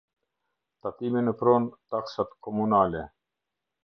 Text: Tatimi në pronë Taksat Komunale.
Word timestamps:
Tatimi 0.85 1.21
në 1.25 1.33
pronë 1.41 1.69
Taksat 1.95 2.33
Komunale. 2.47 3.05